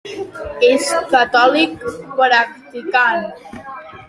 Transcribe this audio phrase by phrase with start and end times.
[0.67, 1.77] És catòlic
[2.23, 3.29] practicant.